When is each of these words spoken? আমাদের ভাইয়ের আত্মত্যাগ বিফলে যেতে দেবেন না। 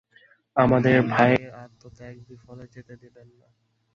আমাদের 0.55 0.95
ভাইয়ের 1.11 1.51
আত্মত্যাগ 1.63 2.15
বিফলে 2.27 2.65
যেতে 2.67 2.93
দেবেন 3.01 3.27
না। 3.39 3.47